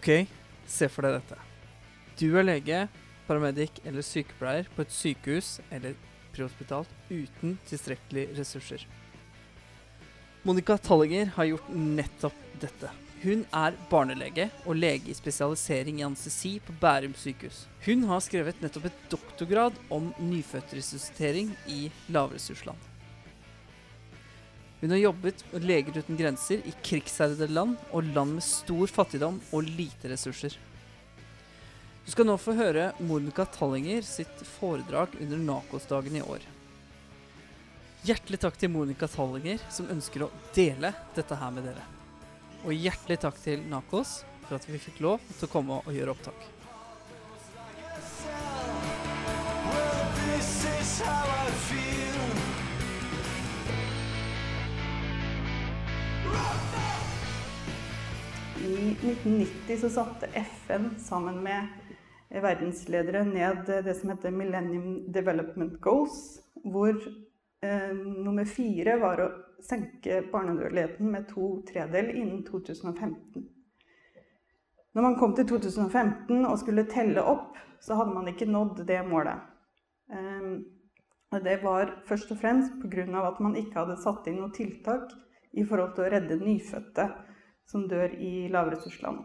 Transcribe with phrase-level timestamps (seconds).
[0.00, 0.24] Ok,
[0.64, 1.36] se for deg dette.
[2.16, 2.76] Du er lege,
[3.26, 5.92] paramedic eller sykepleier på et sykehus eller
[6.32, 8.86] prehospital uten tilstrekkelige ressurser.
[10.48, 12.94] Monica Tallinger har gjort nettopp dette.
[13.20, 17.66] Hun er barnelege og lege i spesialisering i anestesi på Bærum sykehus.
[17.84, 22.89] Hun har skrevet nettopp et doktorgrad om nyfødtresuscitering i lavressursland.
[24.80, 29.36] Hun har jobbet med Leger uten grenser i krigsherjede land og land med stor fattigdom
[29.52, 30.54] og lite ressurser.
[32.04, 36.46] Du skal nå få høre Monica Tallinger sitt foredrag under Nakos-dagen i år.
[38.08, 41.84] Hjertelig takk til Monica Tallinger, som ønsker å dele dette her med dere.
[42.64, 46.16] Og hjertelig takk til Nakos for at vi fikk lov til å komme og gjøre
[46.16, 46.48] opptak.
[49.70, 52.09] Well, this is how I feel.
[58.70, 61.66] I 1990 så satte FN sammen med
[62.28, 66.94] verdensledere ned det som heter Millennium Development Goals, hvor
[67.62, 69.30] eh, nummer fire var å
[69.66, 73.48] senke barnedødeligheten med to tredel innen 2015.
[74.94, 79.00] Når man kom til 2015 og skulle telle opp, så hadde man ikke nådd det
[79.08, 79.48] målet.
[80.14, 83.26] Eh, det var først og fremst pga.
[83.26, 85.10] at man ikke hadde satt inn noe tiltak
[85.58, 87.08] i forhold til å redde nyfødte
[87.70, 89.22] som dør i lavressursland.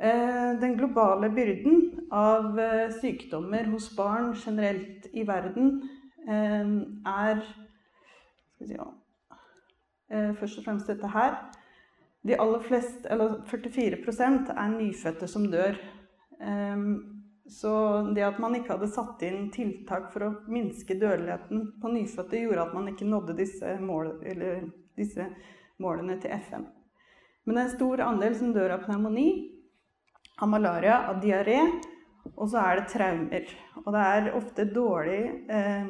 [0.00, 5.82] Eh, Den globale byrden av eh, sykdommer hos barn generelt i verden
[6.28, 6.70] eh,
[7.06, 7.42] er
[8.60, 8.78] si,
[10.10, 11.36] Først og fremst dette her.
[12.26, 15.78] De aller fleste, eller 44% er nyfødte som dør.
[17.46, 17.70] Så
[18.16, 22.66] det at man ikke hadde satt inn tiltak for å minske dødeligheten på nyfødte, gjorde
[22.66, 24.16] at man ikke nådde disse, mål,
[24.98, 25.30] disse
[25.78, 26.66] målene til FN.
[27.50, 29.30] Men det er en stor andel som dør av pneumoni,
[30.38, 31.56] av malaria, av diaré,
[32.36, 33.48] og så er det traumer.
[33.80, 35.16] Og det er ofte dårlig
[35.50, 35.88] eh,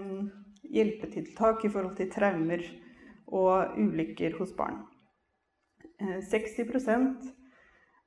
[0.72, 2.64] hjelpetiltak i forhold til traumer
[3.28, 4.80] og ulykker hos barn.
[6.00, 7.28] Eh, 60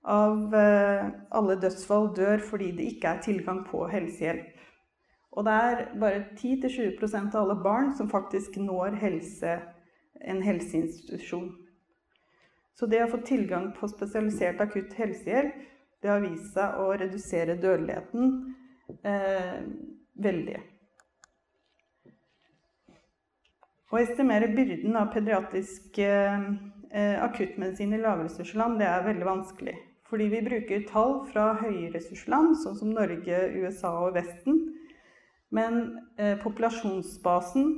[0.01, 4.65] av eh, alle dødsfall dør fordi det ikke er tilgang på helsehjelp.
[5.37, 9.59] Og det er bare 10-20% av alle barn som faktisk når helse,
[10.25, 11.51] en helseinstitusjon.
[12.73, 15.55] Så det å få tilgang på spesialisert akutt helsehjelp,
[16.03, 18.33] det har vist seg å redusere dødeligheten
[19.07, 19.59] eh,
[20.25, 20.57] veldig.
[23.93, 26.49] Å estimere byrden av pediatrisk eh,
[27.23, 29.77] akuttmedisin i lavressursland, er veldig vanskelig.
[30.09, 34.59] Fordi vi bruker tall fra høyressursland, sånn som Norge, USA og Vesten.
[35.53, 35.79] Men
[36.17, 37.69] eh, populasjonsbasen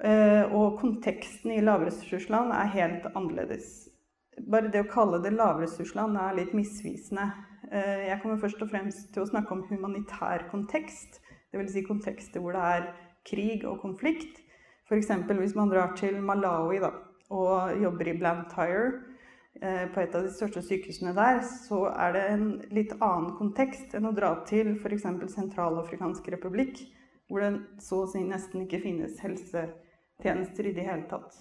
[0.00, 3.83] eh, og konteksten i lavressursland er helt annerledes
[4.50, 7.28] bare det å kalle det lavressursland er litt misvisende.
[7.70, 11.20] Eh, jeg kommer først og fremst til å snakke om humanitær kontekst.
[11.54, 11.72] Dvs.
[11.72, 12.88] Si kontekster hvor det er
[13.28, 14.42] krig og konflikt.
[14.88, 15.10] F.eks.
[15.38, 16.90] hvis man drar til Malawi da,
[17.32, 18.90] og jobber i Blantyre,
[19.62, 23.96] eh, på et av de største sykehusene der, så er det en litt annen kontekst
[23.96, 25.08] enn å dra til f.eks.
[25.32, 26.84] Sentralafrikansk republikk,
[27.30, 31.40] hvor det så å si nesten ikke finnes helsetjenester i det hele tatt.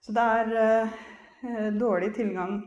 [0.00, 2.60] Så det er eh, dårlig tilgang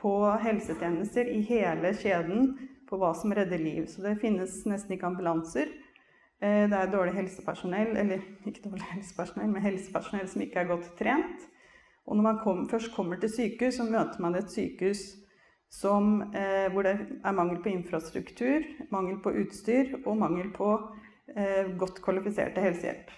[0.00, 2.54] på helsetjenester i hele kjeden
[2.88, 3.86] på hva som redder liv.
[3.86, 5.70] Så det finnes nesten ikke ambulanser.
[6.40, 10.92] Eh, det er dårlig helsepersonell, eller ikke dårlig helsepersonell, men helsepersonell som ikke er godt
[10.98, 11.48] trent.
[12.08, 15.02] Og når man kom, først kommer til sykehus, så møter man et sykehus
[15.70, 20.70] som, eh, hvor det er mangel på infrastruktur, mangel på utstyr og mangel på
[21.36, 23.12] eh, godt kvalifiserte helsehjelp.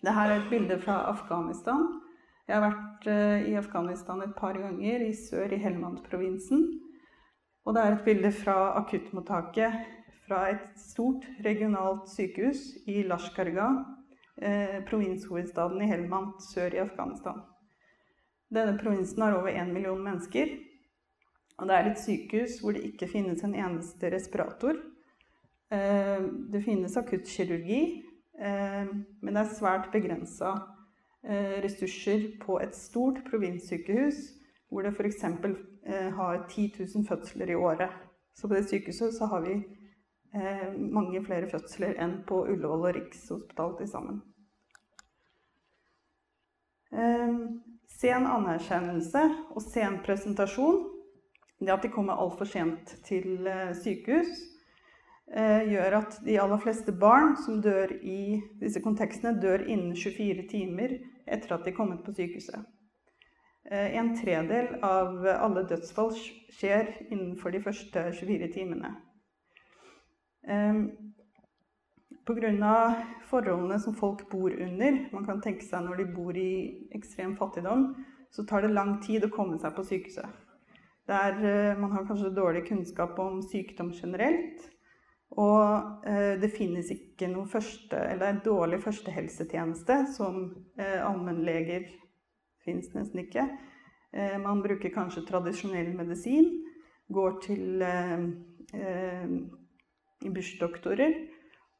[0.00, 2.00] Dette er et bilde fra Afghanistan.
[2.50, 6.64] Jeg har vært uh, i Afghanistan et par ganger, i sør i Helmand-provinsen.
[7.62, 9.76] Og det er et bilde fra akuttmottaket
[10.24, 13.76] fra et stort regionalt sykehus i Lashkargah,
[14.42, 17.38] eh, provinshovedstaden i Helmand sør i Afghanistan.
[18.50, 20.56] Denne provinsen har over én million mennesker.
[21.58, 24.74] Og det er et sykehus hvor det ikke finnes en eneste respirator.
[25.70, 27.80] Eh, det finnes akuttkirurgi,
[28.42, 30.79] eh, men det er svært begrensa Eh,
[31.64, 34.20] ressurser på et stort provinssykehus
[34.70, 35.24] hvor det f.eks.
[35.24, 37.90] Eh, har 10 000 fødsler i året.
[38.34, 39.54] Så på det sykehuset så har vi
[40.34, 44.20] eh, mange flere fødsler enn på Ullevål og Rikshospitalet til sammen.
[48.00, 49.20] Sen anerkjennelse
[49.54, 50.80] og sen presentasjon,
[51.60, 53.46] det at de kommer altfor sent til
[53.78, 54.32] sykehus,
[55.70, 60.96] gjør at de aller fleste barn som dør i disse kontekstene, dør innen 24 timer
[61.30, 62.66] etter at de kom kommet på sykehuset.
[63.70, 66.12] Eh, En tredel av alle dødsfall
[66.50, 68.94] skjer innenfor de første 24 timene.
[72.26, 73.04] Pga.
[73.30, 77.94] forholdene som folk bor under, man kan tenke seg når de bor i ekstrem fattigdom,
[78.30, 80.28] så tar det lang tid å komme seg på sykehuset.
[81.10, 84.68] Der eh, man har kanskje dårlig kunnskap om sykdom generelt.
[85.38, 90.42] Og eh, det finnes ikke noe første, eller en dårlig førstehelsetjeneste som
[90.80, 91.86] eh, allmennleger
[92.64, 93.44] finnes nesten ikke.
[94.10, 96.50] Eh, man bruker kanskje tradisjonell medisin,
[97.10, 97.82] går til
[100.22, 101.14] bursdoktorer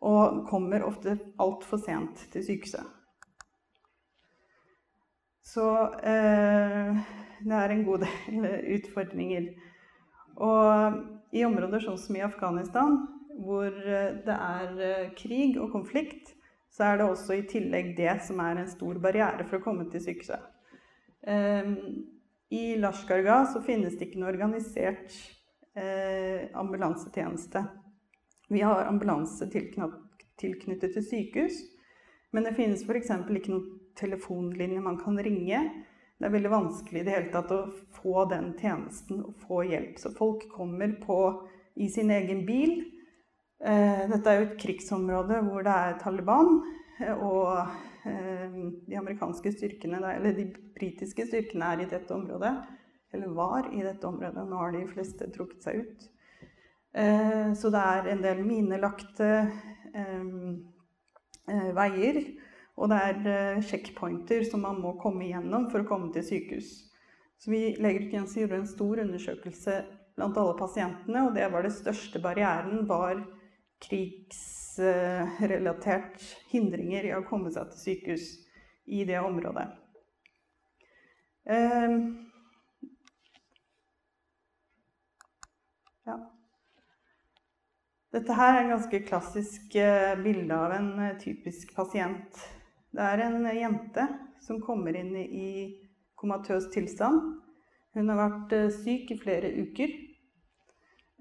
[0.02, 2.96] og kommer ofte altfor sent til sykehuset.
[5.46, 5.66] Så
[6.02, 9.46] det er en god del utfordringer.
[10.42, 10.98] Og
[11.30, 12.98] i områder sånn som i Afghanistan,
[13.40, 16.34] hvor eh, det er eh, krig og konflikt,
[16.70, 19.88] så er det også i tillegg det som er en stor barriere for å komme
[19.90, 20.46] til sykehuset.
[21.26, 21.74] Eh,
[22.54, 25.14] I Lashkarga så finnes det ikke noe organisert
[25.74, 27.64] eh, ambulansetjeneste.
[28.50, 31.60] Vi har ambulanse tilknyttet til sykehus,
[32.34, 33.10] men det finnes f.eks.
[33.10, 35.60] ikke noen telefonlinje man kan ringe.
[36.18, 37.60] Det er veldig vanskelig i det hele tatt å
[37.96, 39.98] få den tjenesten og få hjelp.
[40.02, 41.20] Så folk kommer på,
[41.80, 42.82] i sin egen bil.
[43.60, 46.60] Eh, dette er jo et krigsområde hvor det er Taliban.
[47.00, 47.58] eh, Og
[48.08, 48.54] eh,
[48.88, 50.46] de amerikanske styrkene, eller de
[50.76, 52.54] britiske styrkene er i dette området.
[53.12, 54.46] Eller var i dette området.
[54.48, 56.08] Nå har de fleste trukket seg ut.
[57.58, 59.26] Så det er en del minelagte
[61.74, 62.20] veier.
[62.78, 66.70] Og det er sjekkpointer som man må komme igjennom for å komme til sykehus.
[67.38, 69.76] Så vi legetjeneste gjorde en stor undersøkelse
[70.14, 73.24] blant alle pasientene, og det var det største barrieren var
[73.84, 76.18] krigsrelatert
[76.52, 78.26] hindringer i å komme seg til sykehus
[78.90, 79.68] i det området.
[81.50, 81.90] Eh,
[86.06, 86.16] ja.
[88.10, 92.32] Dette her er en ganske klassisk eh, bilde av en eh, typisk pasient.
[92.90, 94.04] Det er en eh, jente
[94.42, 95.78] som kommer inn i
[96.18, 97.20] komatøs tilstand.
[97.94, 98.50] Hun har vært
[98.82, 99.90] syk i flere uker.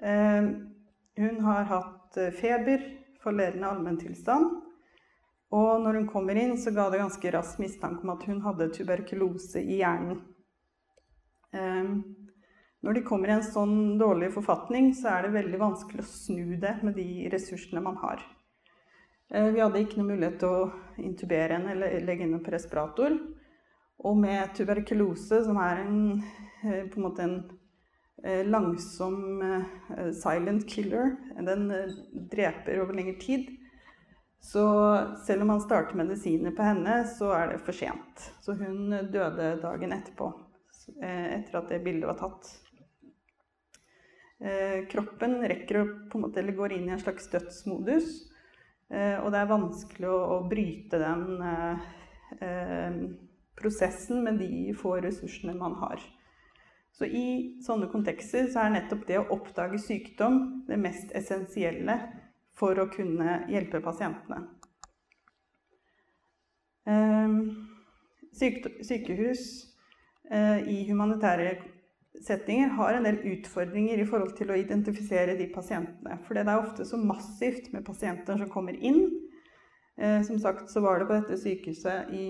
[0.02, 0.46] Eh,
[1.20, 2.82] Hun har hatt eh, feber,
[3.24, 4.50] forledende allmenntilstand.
[5.52, 8.70] Og når hun kommer inn, så ga det ganske rask mistanke om at hun hadde
[8.74, 10.22] tuberkulose i hjernen.
[11.54, 11.94] Eh,
[12.80, 16.54] Når de kommer i en sånn dårlig forfatning, så er det veldig vanskelig å snu
[16.62, 18.22] det med de ressursene man har.
[19.34, 23.18] Eh, Vi hadde ikke noe mulighet til å intubere henne eller legge henne på respirator.
[24.00, 26.24] Og med tuberkulose, som er en,
[26.64, 27.59] eh, på en måte en
[28.24, 31.98] langsom eh, silent killer, den eh,
[32.32, 33.48] dreper over lengre tid,
[34.40, 34.64] så
[35.26, 38.30] selv om han starter medisiner på henne, så er det for sent.
[38.44, 40.32] Så hun døde dagen etterpå,
[41.02, 42.52] eh, etter at det bildet var tatt.
[44.40, 48.14] Eh, Kroppen rekker å på en måte, eller går inn i en slags dødsmodus.
[48.90, 51.90] Eh, og det er vanskelig å, bryte den eh,
[52.42, 53.02] eh,
[53.60, 56.02] prosessen med de få ressursene man har.
[57.00, 61.96] Så i sånne kontekster så er nettopp det å oppdage sykdom det mest essensielle
[62.60, 64.42] for å kunne hjelpe pasientene.
[66.84, 67.38] Eh,
[68.36, 69.44] Sykehus
[70.28, 71.54] eh, i humanitære
[72.26, 76.20] settinger har en del utfordringer i forhold til å identifisere de pasientene.
[76.28, 79.06] For det er ofte så massivt med pasienter som kommer inn.
[79.96, 82.28] Eh, som sagt så var det på dette sykehuset i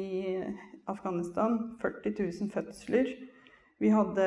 [0.90, 3.14] Afghanistan 40 000 fødsler.
[3.80, 4.26] Vi hadde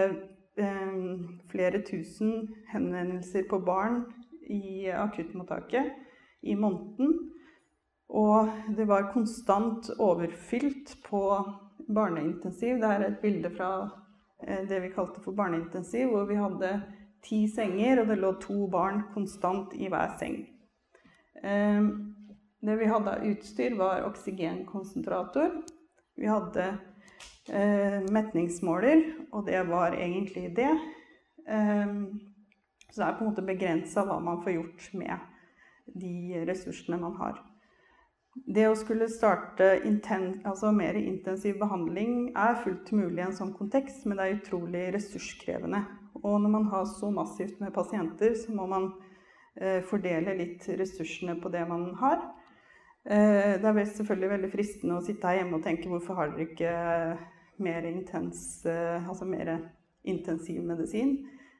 [1.53, 4.03] flere tusen henvendelser på barn
[4.53, 5.93] i akuttmottaket
[6.43, 7.15] i måneden.
[8.13, 11.23] Og det var konstant overfylt på
[11.89, 12.81] barneintensiv.
[12.81, 13.71] Det er et bilde fra
[14.45, 16.75] eh, det vi kalte for barneintensiv, hvor vi hadde
[17.25, 20.43] ti senger, og det lå to barn konstant i hver seng.
[21.43, 21.93] Eh,
[22.63, 25.63] Det vi hadde av utstyr, var oksygenkonsentrator.
[26.15, 26.77] Vi hadde eh,
[28.13, 29.03] metningsmåler,
[29.33, 30.71] og det var egentlig det.
[31.49, 31.95] Eh,
[32.93, 35.29] så det er på en måte begrensa hva man får gjort med
[35.99, 37.41] de ressursene man har.
[38.33, 43.53] Det å skulle starte inten, altså mer intensiv behandling er fullt mulig i en sånn
[43.57, 45.83] kontekst, men det er utrolig ressurskrevende.
[46.23, 48.89] Og når man har så massivt med pasienter, så må man
[49.57, 52.23] eh, fordele litt ressursene på det man har.
[53.05, 56.47] Eh, det er selvfølgelig veldig fristende å sitte her hjemme og tenke hvorfor har dere
[56.47, 56.75] ikke
[57.63, 59.57] mer intens, eh, altså mer
[60.07, 61.17] intensiv medisin?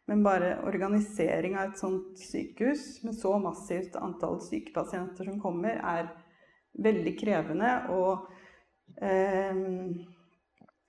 [0.07, 5.79] Men bare organisering av et sånt sykehus med så massivt antall syke pasienter som kommer,
[5.79, 6.11] er
[6.83, 7.71] veldig krevende.
[7.95, 8.27] Og
[9.03, 9.63] eh,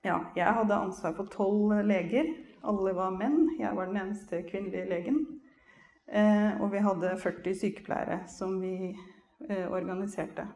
[0.03, 2.29] ja, jeg hadde ansvar for tolv leger.
[2.63, 3.53] Alle var menn.
[3.59, 5.21] Jeg var den eneste kvinnelige legen.
[6.07, 9.12] Eh, og vi hadde 40 sykepleiere som vi eh,
[9.49, 10.47] organiserte.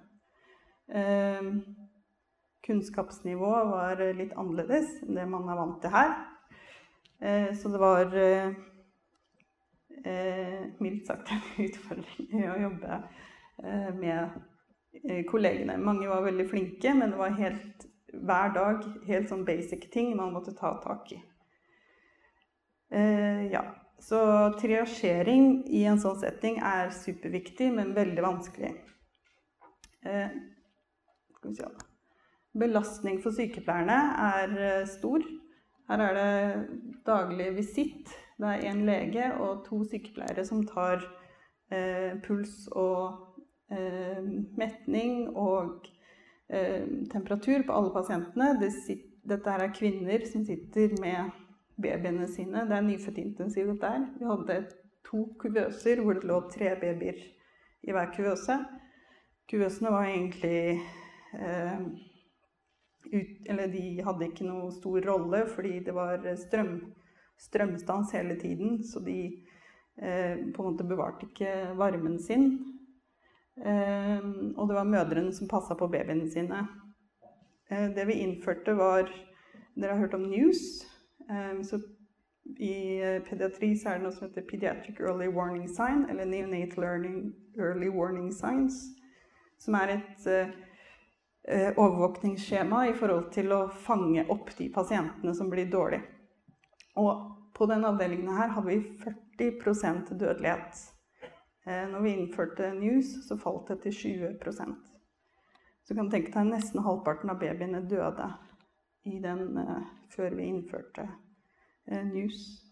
[0.87, 1.49] Eh,
[2.67, 6.15] kunnskapsnivået var litt annerledes enn det man er vant til her.
[7.19, 8.51] Eh, så det var eh,
[10.05, 12.99] eh, mildt sagt en utfordring å jobbe
[13.63, 14.37] eh, med
[15.03, 15.79] eh, kollegene.
[15.81, 20.33] Mange var veldig flinke, men det var helt hver dag helt sånn basic ting man
[20.35, 21.19] måtte ta tak i.
[22.93, 23.65] Eh, ja,
[23.99, 24.19] så
[24.59, 28.75] triasjering i en sånn setting er superviktig, men veldig vanskelig.
[30.05, 30.37] Eh,
[31.37, 31.71] skal vi se.
[32.57, 35.25] Belastning for sykepleierne er eh, stor.
[35.87, 38.11] Her er det daglig visitt.
[38.37, 41.01] Det er én lege og to sykepleiere som tar
[41.73, 43.39] eh, puls og
[43.73, 44.21] eh,
[44.59, 45.87] metning og
[46.49, 48.53] eh, temperatur på alle pasientene.
[48.61, 51.33] Det sit, dette er kvinner som sitter med
[51.81, 52.65] babyene sine.
[52.67, 54.05] Det er nyfødtintensiv dette her.
[54.19, 54.59] Vi hadde
[55.07, 57.19] to kuvøser hvor det lå tre babyer
[57.87, 58.57] i hver kuvøse.
[59.47, 60.81] Kuvøsene var egentlig
[61.33, 61.83] eh,
[63.07, 66.73] ut, Eller de hadde ikke noe stor rolle fordi det var strøm,
[67.39, 68.81] strømstans hele tiden.
[68.83, 69.19] Så de
[70.01, 72.49] eh, på en måte bevarte ikke varmen sin.
[73.57, 76.65] Eh, og det var mødrene som passa på babyene sine.
[77.71, 79.09] Eh, det vi innførte, var
[79.77, 80.87] Dere har hørt om News?
[81.29, 81.79] Eh, så
[82.59, 86.83] I eh, pediatri så er det noe som heter Pediatric Early Warning Sign, eller Neonatal
[86.83, 88.79] Learning Early Warning Signs,
[89.59, 95.67] som er et eh, overvåkningsskjema i forhold til å fange opp de pasientene som blir
[95.71, 96.05] dårlige.
[96.97, 100.77] Og på denne avdelingen her hadde vi 40 dødelighet.
[101.67, 104.75] Uh, når vi innførte News, så falt det til 20%
[105.83, 108.29] Så du kan tenke deg nesten halvparten av babyene døde
[109.07, 111.07] i den, eh, før vi innførte
[111.87, 112.63] eh, News.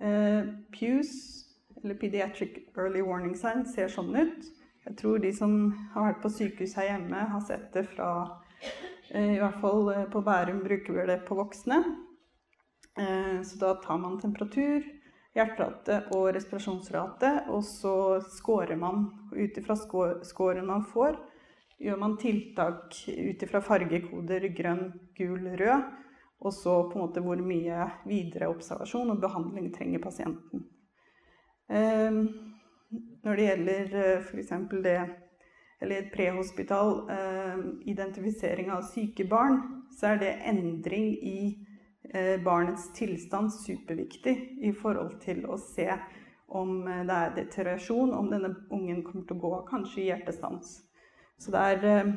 [0.00, 1.12] Eh, Pews,
[1.82, 4.48] eller Pediatric Early Warning Sign, ser sånn ut.
[4.84, 8.40] Jeg tror de som har vært på sykehus her hjemme, har sett det fra
[9.14, 11.76] I hvert fall på Bærum bruker vi det på voksne.
[13.44, 14.84] Så da tar man temperatur,
[15.36, 17.94] hjerterate og respirasjonsrate, og så
[18.34, 21.16] scorer man ut ifra scoren man får.
[21.82, 25.90] Gjør man tiltak ut ifra fargekoder grønn, gul, rød,
[26.44, 30.66] og så på en måte hvor mye videre observasjon og behandling trenger pasienten.
[31.68, 32.24] Eh,
[33.24, 34.52] Når det gjelder f.eks.
[34.84, 34.98] det
[35.84, 37.58] eller prehospital eh,
[37.90, 39.58] identifisering av syke barn,
[39.92, 41.38] så er det endring i
[42.14, 45.90] eh, barnets tilstand superviktig i forhold til å se
[46.48, 50.78] om eh, det er deteriorasjon, om denne ungen kommer til å gå kanskje i hjertestans.
[51.40, 52.12] Så det er eh,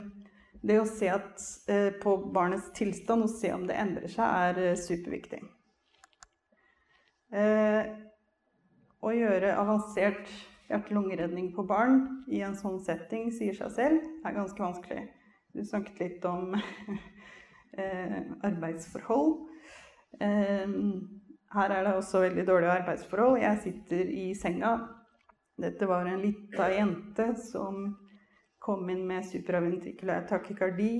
[0.67, 4.61] det å se at, eh, på barnets tilstand og se om det endrer seg, er
[4.63, 5.41] eh, superviktig.
[7.35, 7.89] Eh,
[9.03, 10.29] å gjøre avansert
[10.67, 15.05] hjerte-lungeredning på barn i en sånn setting sier seg selv er ganske vanskelig.
[15.55, 16.55] Du snakket litt om
[17.79, 19.37] eh, arbeidsforhold.
[20.23, 20.75] Eh,
[21.55, 23.39] her er det også veldig dårlige arbeidsforhold.
[23.41, 24.73] Jeg sitter i senga.
[25.57, 27.87] Dette var en lita jente som
[28.67, 30.91] kom inn med supraventrikulær takykardi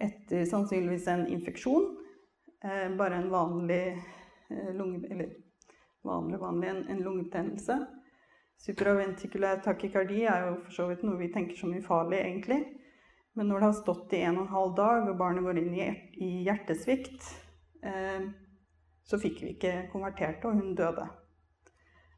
[0.00, 1.90] etter sannsynligvis en infeksjon.
[2.64, 5.04] Eh, bare en vanlig eh, lunge...
[5.12, 5.36] Eller
[6.06, 7.78] vanlig, vanlig en, en lungebetennelse.
[8.64, 12.62] Supraventrikulær takykardi er jo for så vidt noe vi tenker som ufarlig, egentlig.
[13.38, 15.74] Men når det har stått i en og en halv dag, og barnet går inn
[15.76, 15.88] i,
[16.24, 17.28] i hjertesvikt,
[17.86, 18.24] eh,
[19.06, 21.06] så fikk vi ikke konvertert og hun døde.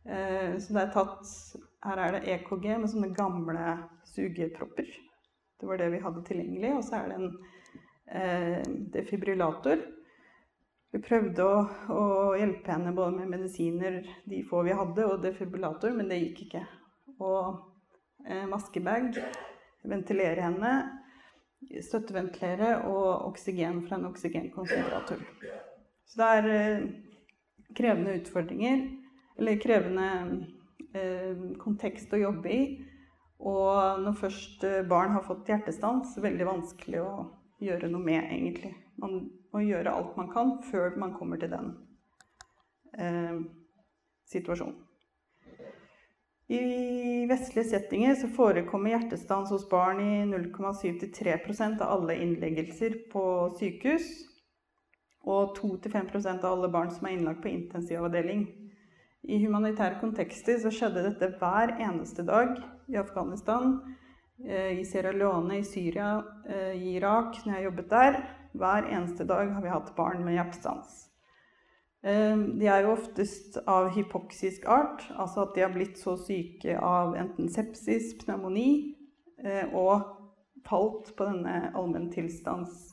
[0.07, 1.35] Eh, så det er tatt
[1.85, 3.77] Her er det EKG med sånne gamle
[4.11, 4.91] sugepropper.
[5.61, 6.75] Det var det vi hadde tilgjengelig.
[6.77, 7.31] Og så er det en
[8.21, 9.83] eh, defibrillator.
[10.91, 11.59] Vi prøvde å,
[11.95, 12.05] å
[12.37, 16.65] hjelpe henne både med medisiner, de få vi hadde, og defibrillator, men det gikk ikke.
[17.23, 17.61] Og
[18.27, 19.21] eh, maskebag,
[19.87, 20.73] ventilere henne,
[21.85, 25.23] støtteventilere og oksygen fra en oksygenkonsentrator.
[26.11, 26.89] Så det er eh,
[27.77, 28.83] krevende utfordringer,
[29.39, 30.09] eller krevende
[31.61, 32.63] kontekst å jobbe i.
[33.41, 37.13] Og når først eh, barn har fått hjertestans, veldig vanskelig å
[37.65, 38.75] gjøre noe med, egentlig.
[39.01, 41.73] Man må gjøre alt man kan før man kommer til den
[43.01, 43.41] eh,
[44.29, 44.77] situasjonen.
[46.51, 51.37] I vestlige settinger så forekommer hjertestans hos barn i 0,7-3
[51.79, 53.23] av alle innleggelser på
[53.61, 54.09] sykehus.
[55.31, 58.49] Og 2-5% av alle barn som er innlagt på intensivavdeling.
[59.29, 62.55] I humanitære kontekster så skjedde dette hver eneste dag
[62.89, 63.75] i Afghanistan,
[64.47, 68.17] eh, i Sierra Leone, i Syria, eh, i Irak, når jeg jobbet der.
[68.55, 71.11] Hver eneste dag har vi hatt barn med hjertestans.
[72.03, 76.79] Eh, De er jo oftest av hypoksisk art, altså at de har blitt så syke
[76.81, 78.97] av enten sepsis, pneumoni
[79.73, 80.03] og
[80.69, 82.93] falt på denne allmenntilstands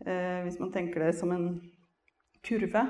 [0.00, 1.60] Hvis man tenker det som en
[2.42, 2.86] kurve.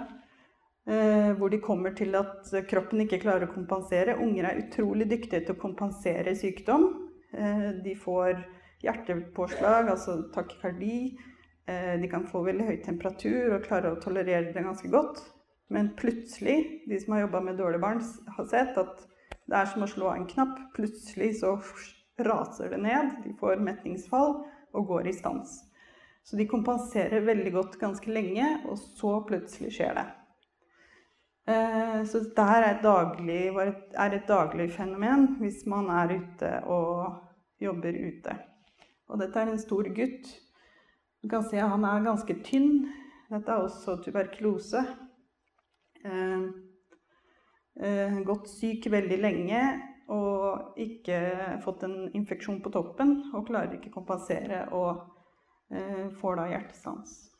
[1.35, 4.19] Eh, hvor de kommer til at kroppen ikke klarer å kompensere.
[4.21, 7.11] Unger er utrolig dyktige til å kompensere sykdom.
[7.33, 8.45] Eh, de får
[8.85, 11.17] hjertepåslag, altså takykardi.
[11.67, 15.23] Eh, de kan få veldig høy temperatur og klare å tolerere det ganske godt.
[15.71, 18.03] Men plutselig, de som har jobba med dårlige barn,
[18.37, 19.07] har sett at
[19.49, 20.59] det er som å slå av en knapp.
[20.76, 21.57] Plutselig så
[22.21, 23.17] raser det ned.
[23.25, 25.62] De får metningsfall og går i stans.
[26.25, 30.07] Så de kompenserer veldig godt ganske lenge, og så plutselig skjer det.
[31.47, 37.19] Eh, Så dette er et daglig, er et daglig fenomen hvis man er ute og
[37.61, 38.37] jobber ute.
[39.09, 40.31] Og dette er en stor gutt.
[41.23, 42.87] Du kan se han er ganske tynn.
[43.31, 44.85] Dette er også tuberkulose.
[46.05, 46.47] Eh,
[47.81, 49.61] eh, gått syk veldig lenge
[50.13, 55.01] og ikke fått en infeksjon på toppen og klarer ikke kompensere og
[55.73, 57.34] eh, får da hjertestans.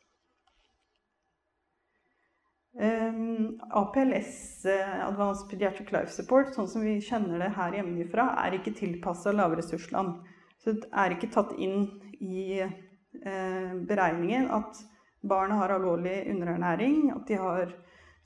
[2.75, 8.57] Um, APLS, eh, Advanced Pediatric Life Support, sånn som vi kjenner det her hjemmefra, er
[8.57, 10.25] ikke tilpassa lavressursland.
[10.59, 11.87] Så det er ikke tatt inn
[12.19, 14.81] i uh, beregningen at
[15.23, 17.75] barna har alvorlig underernæring, at de har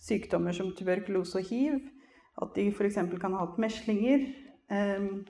[0.01, 1.81] sykdommer som tuberkulose og hiv,
[2.41, 3.01] at de f.eks.
[3.21, 4.29] kan ha hatt meslinger.
[4.71, 5.27] Um,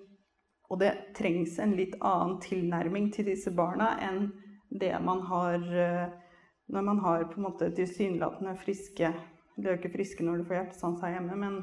[0.68, 4.28] og det trengs en litt annen tilnærming til disse barna enn
[4.68, 6.10] det man har eh,
[6.68, 9.12] når man har på en måte tilsynelatende friske
[9.56, 11.56] Du er jo ikke friske når du får hjertestans her hjemme, men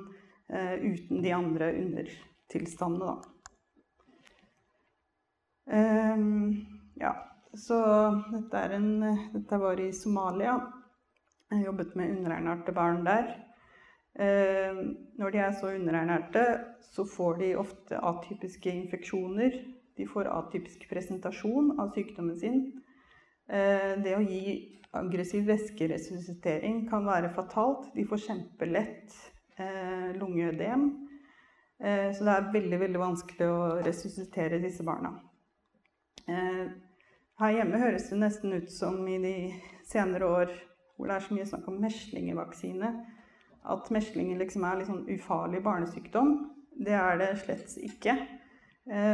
[0.52, 3.32] eh, uten de andre undertilstandene, da.
[5.66, 6.66] Um,
[7.00, 7.14] ja,
[7.56, 7.78] så
[8.34, 8.90] dette, en,
[9.32, 10.58] dette var i Somalia.
[11.54, 13.32] Jeg jobbet med underernærte barn der.
[14.20, 16.44] Ehm, når de er så underernærte,
[16.82, 19.60] så får de ofte atypiske infeksjoner.
[19.98, 22.62] De får atypisk presentasjon av sykdommen sin.
[23.46, 24.56] Eh, Det å gi
[24.96, 27.92] aggressiv væskeresuscitering kan være fatalt.
[27.96, 29.18] De får kjempelett
[29.60, 30.88] eh, lungeødem.
[31.80, 35.14] Eh, så det er veldig, veldig vanskelig å resuscitere disse barna.
[36.26, 39.34] Her hjemme høres det nesten ut som i de
[39.86, 40.54] senere år
[40.96, 42.90] hvor det er så mye snakk om meslingevaksine,
[43.70, 46.32] at meslinger liksom er litt sånn ufarlig barnesykdom.
[46.88, 48.16] Det er det slett ikke.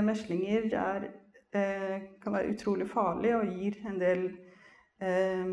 [0.05, 1.09] Meslinger er,
[1.51, 4.21] kan være utrolig farlig og gir en del
[5.03, 5.49] eh,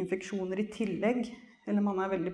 [0.00, 1.28] infeksjoner i tillegg.
[1.66, 2.32] Eller man er veldig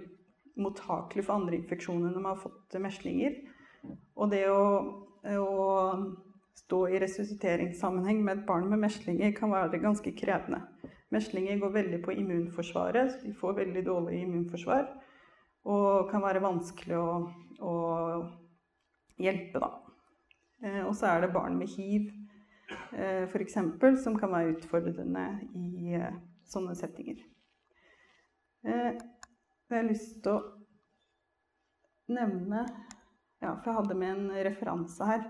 [0.58, 3.36] mottakelig for andre infeksjoner når man har fått meslinger.
[4.18, 4.62] Og det å,
[5.38, 5.58] å
[6.58, 10.62] stå i resusciteringssammenheng med et barn med meslinger kan være ganske krevende.
[11.14, 14.88] Meslinger går veldig på immunforsvaret, så de får veldig dårlig immunforsvar.
[15.68, 17.12] Og kan være vanskelig å,
[17.64, 17.74] å
[19.20, 19.70] hjelpe, da.
[20.64, 22.27] Eh, og så er det barn med hiv, eh,
[23.28, 23.58] f.eks.,
[24.02, 25.24] som kan være utfordrende
[25.56, 26.14] i eh,
[26.48, 27.20] sånne settinger.
[28.66, 28.92] Eh,
[29.68, 30.44] jeg har lyst til å
[32.08, 32.66] nevne
[33.38, 35.20] Ja, for jeg hadde med en referanse her.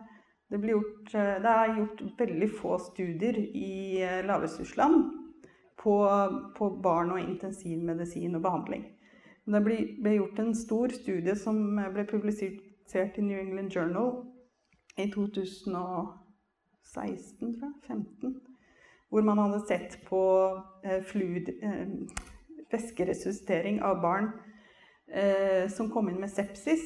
[0.48, 5.10] Det, gjort, eh, det er gjort veldig få studier i eh, lavressursland
[5.76, 5.96] på,
[6.56, 8.86] på barn og intensivmedisin og behandling.
[9.44, 13.76] Men det ble, ble gjort en stor studie som eh, ble publisert i New England
[13.76, 14.22] Journal
[14.96, 15.10] i
[16.94, 18.36] 2016, tror jeg, 15,
[19.08, 20.22] hvor man hadde sett på
[20.84, 21.88] eh, fluid, eh,
[22.72, 24.32] væskeresuscitering av barn
[25.08, 26.84] eh, som kom inn med sepsis,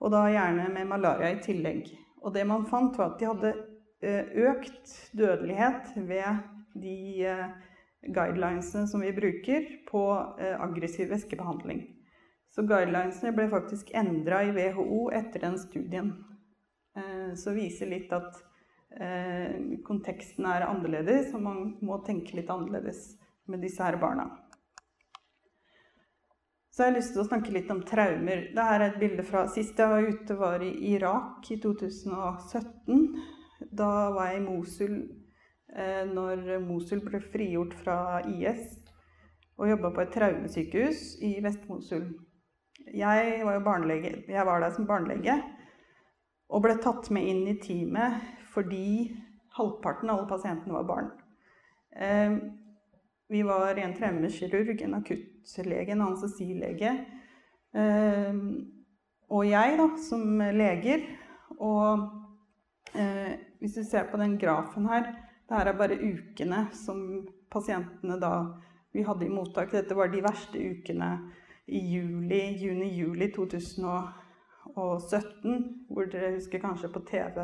[0.00, 1.88] og da gjerne med malaria i tillegg.
[2.24, 3.52] Og det man fant, var at de hadde
[4.04, 6.42] eh, økt dødelighet ved
[6.76, 7.46] de eh,
[8.06, 10.02] guidelinesene som vi bruker på
[10.40, 11.84] eh, aggressiv væskebehandling.
[12.52, 16.14] Så guidelinesene ble faktisk endra i WHO etter den studien.
[17.36, 18.38] Så viser litt at
[19.00, 23.14] eh, konteksten er annerledes, og man må tenke litt annerledes
[23.50, 24.28] med disse her barna.
[26.70, 28.50] Så jeg har lyst til å snakke litt om traumer.
[28.52, 33.06] Dette er et bilde fra sist jeg var ute, var i Irak i 2017.
[33.72, 34.96] Da var jeg i Mosul
[35.72, 38.74] eh, når Mosul ble frigjort fra IS,
[39.56, 42.10] og jobba på et traumesykehus i Vest-Mosul.
[42.92, 45.40] Jeg var jeg var der som barnelege
[46.52, 48.86] og ble tatt med inn i teamet fordi
[49.56, 51.10] halvparten av alle pasientene var barn.
[51.96, 52.32] Eh,
[53.28, 56.96] vi var en traumekirurg, en akuttlege, en anestesilege.
[57.76, 58.34] Eh,
[59.28, 61.00] og jeg, da, som leger.
[61.58, 61.98] Og
[62.94, 65.02] eh, hvis du ser på den grafen her,
[65.46, 68.32] det her er bare ukene som pasientene da
[68.94, 69.72] vi hadde i mottak.
[69.72, 71.10] Dette var de verste ukene
[71.66, 77.36] i juli, juni-juli 2017, hvor dere husker kanskje på TV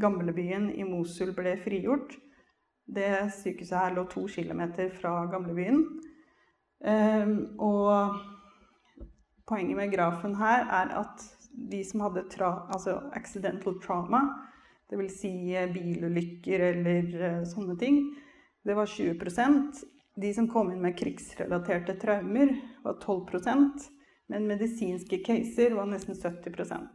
[0.00, 2.16] Gamlebyen i Mosul ble frigjort.
[2.86, 5.80] Det sykehuset her lå to kilometer fra gamlebyen.
[6.84, 8.20] Ehm, og
[9.48, 11.24] poenget med grafen her er at
[11.70, 14.22] de som hadde tra altså accidental trauma,
[14.92, 15.18] dvs.
[15.22, 18.02] Si eh, bilulykker eller eh, sånne ting,
[18.66, 19.84] det var 20%
[20.16, 22.54] De som kom inn med krigsrelaterte traumer,
[22.84, 23.90] var 12%
[24.26, 26.86] men medisinske caser var nesten 70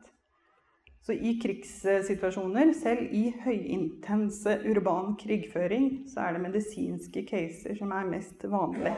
[1.01, 8.09] Så i krigssituasjoner, selv i høyintense urban krigføring, så er det medisinske caser som er
[8.09, 8.93] mest vanlig.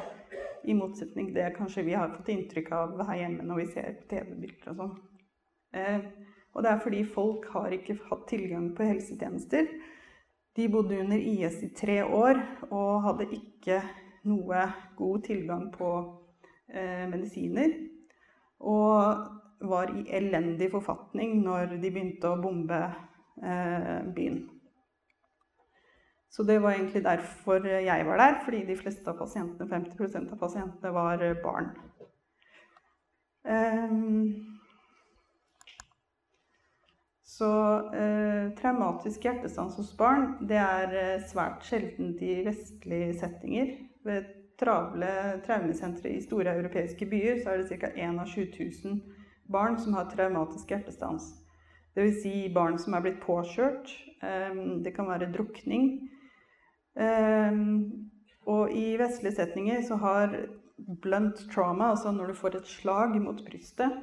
[0.67, 3.95] I motsetning til det kanskje vi har fått inntrykk av her hjemme når vi ser
[4.11, 4.93] TV-bilder og sånn.
[5.79, 6.05] Eh,
[6.53, 9.67] og det er fordi folk har ikke hatt tilgang på helsetjenester.
[10.53, 12.39] De bodde under IS i tre år
[12.69, 13.79] og hadde ikke
[14.29, 14.67] noe
[14.99, 15.93] god tilgang på
[16.67, 17.73] eh, medisiner.
[18.59, 24.43] Og var i elendig forfatning når de begynte å bombe eh, byen.
[26.33, 30.39] Så det var egentlig derfor jeg var der, fordi de fleste av pasientene, 50% av
[30.41, 31.69] pasientene var barn.
[33.43, 34.53] Um,
[37.33, 37.49] så
[37.91, 43.73] eh, traumatisk hjertestans hos barn det er eh, svært sjeldent i vestlige settinger.
[44.05, 45.09] Ved travle
[45.45, 47.89] traumesentre i store europeiske byer så er det ca.
[47.93, 48.99] 1 av 7000
[49.51, 51.29] barn som har traumatisk hjertestans.
[51.95, 52.21] Dvs.
[52.23, 53.91] Si barn som er blitt påkjørt.
[54.23, 56.09] Eh, det kan være drukning.
[56.95, 57.61] Eh,
[58.45, 60.37] og i vestlige setninger så har
[61.01, 63.93] blunt trauma, altså når du får et slag mot brystet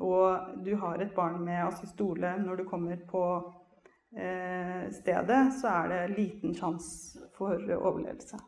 [0.00, 3.24] og du har et barn med asystole når du kommer på
[4.16, 8.40] eh, stedet, så er det liten sjanse for overlevelse.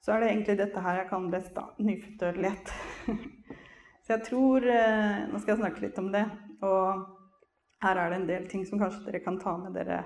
[0.00, 1.66] Så er det egentlig dette her jeg kan best, da.
[1.78, 2.72] Nyfødtdødelighet.
[4.04, 6.24] Så jeg tror eh, Nå skal jeg snakke litt om det.
[6.66, 7.04] Og
[7.84, 10.02] her er det en del ting som kanskje dere kan ta med dere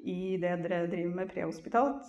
[0.00, 2.08] i det dere driver med prehospitalt.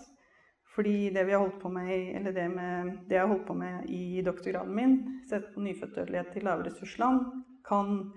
[0.76, 3.56] Fordi det, vi har holdt på med, eller det, med, det jeg har holdt på
[3.56, 4.96] med i doktorgraden min,
[5.30, 7.22] sett på nyfødtdødelighet i lavressursland,
[7.66, 8.12] kan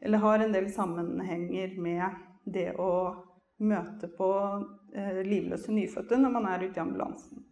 [0.00, 2.04] eller har en del sammenhenger med
[2.44, 2.92] det å
[3.58, 4.30] møte på
[4.94, 7.44] eh, livløse nyfødte når man er ute i ambulansen.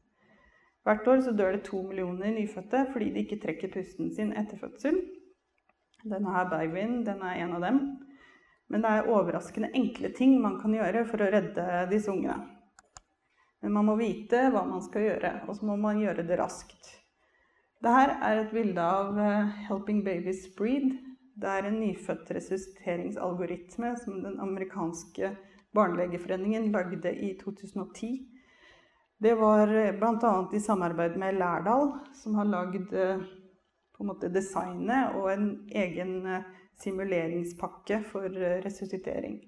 [0.85, 4.61] Hvert år så dør det to millioner nyfødte fordi de ikke trekker pusten sin etter
[4.61, 5.01] fødsel.
[6.05, 7.81] Denne her babyen den er en av dem.
[8.69, 12.54] Men det er overraskende enkle ting man kan gjøre for å redde disse ungene.
[13.65, 16.91] Men man må vite hva man skal gjøre, og så må man gjøre det raskt.
[17.81, 20.93] Dette er et bilde av eh, 'Helping Babies Breed'.
[21.41, 25.33] Det er en nyfødt resusciteringsalgoritme som den amerikanske
[25.75, 28.13] barnelegeforeningen lagde i 2010
[29.25, 30.51] det var eh, bl.a.
[30.53, 36.29] i samarbeid med Lærdal, som har lagd eh, designet og en egen
[36.83, 38.29] simuleringspakke for
[38.67, 39.39] resuscitering.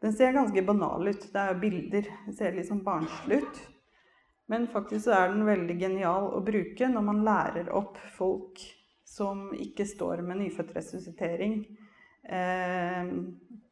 [0.00, 1.26] Den ser ganske banal ut.
[1.32, 2.08] Det er bilder.
[2.26, 3.60] Det ser litt sånn barnslig ut.
[4.50, 8.62] Men faktisk så er den veldig genial å bruke når man lærer opp folk
[9.06, 11.60] som ikke står med nyfødt resuscitering,
[12.24, 13.12] eh,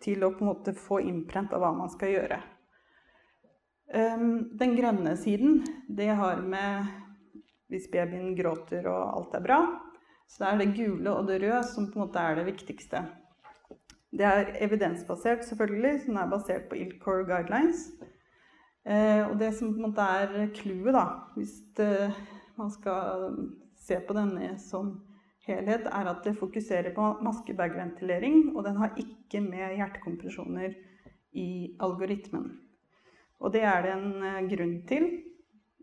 [0.03, 2.39] til å på en måte få innprent av hva man skal gjøre.
[3.89, 6.91] Um, den grønne siden, det har med
[7.73, 9.61] hvis babyen gråter og alt er bra.
[10.29, 13.01] Så det er det gule og det røde som på en måte er det viktigste.
[14.11, 17.91] Det er evidensbasert, selvfølgelig, som er basert på ILCOR guidelines.
[18.89, 21.05] Eh, og det som på en måte er clouet, da,
[21.37, 22.15] hvis det,
[22.57, 23.35] man skal
[23.77, 24.95] se på denne som
[25.49, 30.77] helhet er at det fokuserer på maske-bag-ventilering, og den har ikke med hjertekompresjoner
[31.37, 32.55] i algoritmen.
[33.39, 35.11] Og det er det en eh, grunn til.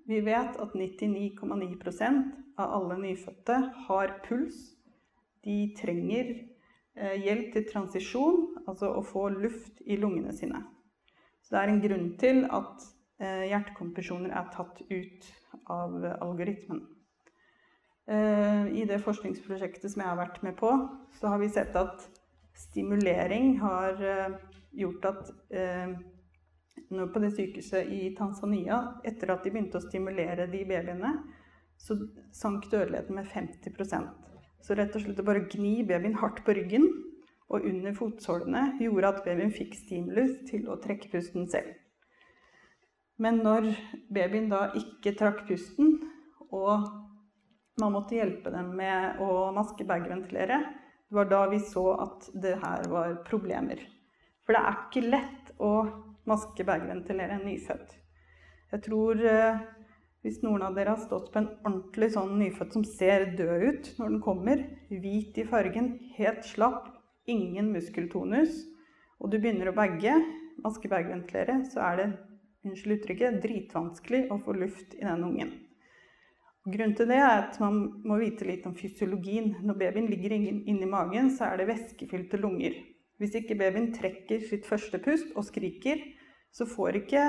[0.06, 2.26] Vi vet at 99,9%
[2.62, 4.58] av alle nyfødte har puls.
[5.46, 6.55] De trenger eh,
[6.96, 10.62] hjelp til transisjon, altså å få luft i lungene sine.
[11.44, 12.86] Så det er en grunn til at
[13.22, 15.28] eh, hjertekompresjoner er tatt ut
[15.70, 16.82] av algoritmen.
[18.08, 20.72] Eh, I det forskningsprosjektet som jeg har vært med på,
[21.20, 22.08] så har vi sett at
[22.58, 24.36] stimulering har eh,
[24.78, 25.96] gjort at eh,
[26.96, 31.16] nå på det sykehuset i Tanzania, etter at de begynte å stimulere de babyene,
[31.78, 31.98] så
[32.34, 33.74] sank dødeligheten med 50
[34.66, 36.88] Så rett og slett å bare gni babyen hardt på ryggen
[37.54, 41.76] og under fotsålene gjorde at babyen fikk stimulus til å trekke pusten selv.
[43.22, 43.70] Men når
[44.12, 46.00] babyen da ikke trakk pusten,
[46.50, 46.88] og
[47.80, 50.58] man måtte hjelpe dem med å maske-bag-ventilere,
[51.06, 53.80] det var da vi så at det her var problemer.
[54.44, 55.72] For det er ikke lett å
[56.28, 57.94] maske-bag-ventilere en nyfødt.
[58.74, 59.62] Jeg tror eh,
[60.26, 63.90] hvis noen av dere har stått på en ordentlig sånn nyfødt som ser død ut
[64.00, 66.88] når den kommer, hvit i fargen, helt slapp,
[67.30, 68.64] ingen muskeltonus,
[69.22, 70.16] og du begynner å bagge,
[70.66, 72.10] maske-bag-ventilere, så er det
[72.66, 75.54] unnskyld uttrykket, dritvanskelig å få luft i den ungen.
[76.66, 79.52] Grunnen til det er at man må vite litt om fysiologien.
[79.62, 82.80] Når babyen ligger inni magen, så er det væskefylte lunger.
[83.22, 86.02] Hvis ikke babyen trekker sitt første pust og skriker,
[86.50, 87.28] så får ikke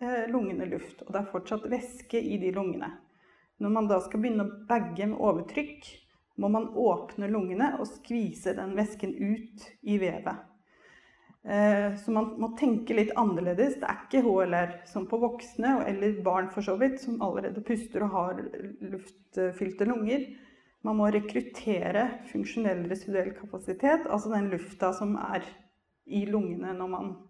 [0.00, 1.02] lungene luft.
[1.06, 2.92] Og det er fortsatt væske i de lungene.
[3.60, 5.88] Når man da skal begynne å bagge med overtrykk,
[6.40, 10.46] må man åpne lungene og skvise den væsken ut i vevet.
[11.42, 13.78] Eh, så man må tenke litt annerledes.
[13.80, 18.04] Det er ikke HLR som på voksne, eller barn for så vidt, som allerede puster
[18.04, 18.42] og har
[18.80, 20.26] luftfylte lunger.
[20.84, 25.44] Man må rekruttere funksjonell residuell kapasitet, altså den lufta som er
[26.10, 27.29] i lungene når man eh,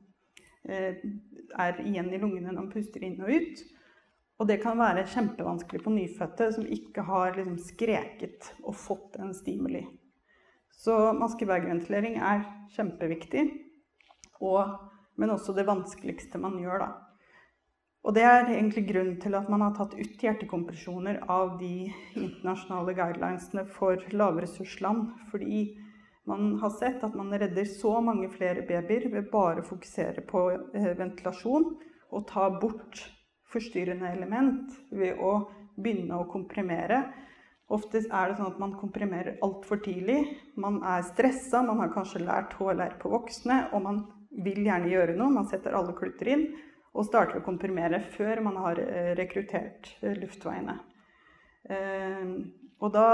[0.68, 3.62] er igjen i lungene når man puster inn og ut.
[4.40, 9.35] Og det kan være kjempevanskelig på nyfødte som ikke har liksom skreket og fått en
[9.37, 9.85] stimuli.
[10.73, 13.44] Så maskebergventilering er kjempeviktig
[14.40, 14.79] og,
[15.20, 16.87] men også det vanskeligste man gjør.
[16.87, 16.90] Da.
[18.01, 22.94] Og det er egentlig grunnen til at man har tatt ut hjertekompresjoner av de internasjonale
[22.96, 25.11] guidelinesene for lavressursland.
[25.29, 25.66] Fordi
[26.29, 30.45] man har sett at man redder så mange flere babyer ved bare å fokusere på
[30.53, 31.73] eh, ventilasjon
[32.11, 33.01] og ta bort
[33.51, 35.33] forstyrrende element ved å
[35.81, 37.03] begynne å komprimere.
[37.71, 40.21] Ofte er det sånn at man komprimerer altfor tidlig.
[40.61, 44.03] Man er stressa, man har kanskje lært HLR på voksne, og man
[44.45, 45.33] vil gjerne gjøre noe.
[45.35, 46.45] Man setter alle klutter inn
[46.91, 50.79] og starter å komprimere før man har eh, rekruttert eh, luftveiene.
[52.81, 53.09] Og da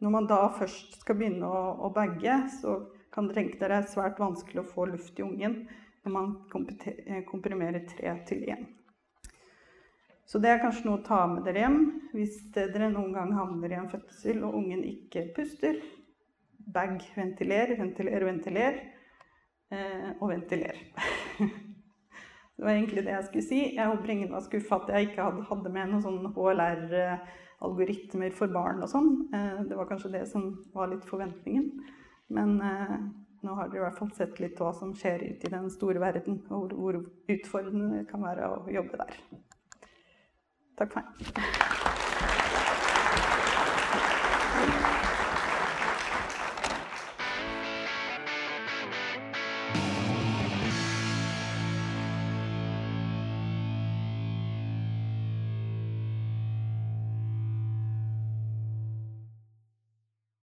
[0.00, 2.78] Når man da først skal begynne å, å bagge, så
[3.12, 5.64] kan dere tenke dere er svært vanskelig å få luft i ungen
[6.04, 6.36] når man
[7.28, 8.68] komprimerer tre til én.
[10.30, 11.80] Så det er kanskje noe å ta med dere hjem
[12.14, 15.80] hvis dere noen gang havner i en fødsel og ungen ikke puster.
[16.70, 18.76] Bag, ventiler, ventiler, ventiler
[19.74, 20.78] eh, og ventiler.
[22.54, 23.60] det var egentlig det jeg skulle si.
[23.74, 26.30] Jeg håper ingen var skuffa at jeg ikke hadde, med noen sånn
[27.60, 29.28] HLR-algoritmer for barn og sånn.
[29.34, 31.70] Eh, det var kanskje det som var litt forventningen.
[32.28, 32.96] Men eh,
[33.42, 36.00] nå har dere i hvert fall sett litt hva som skjer ute i den store
[36.00, 36.94] verden, og hvor
[37.28, 39.20] utfordrende det kan være å jobbe der.
[40.80, 41.14] Takk for meg.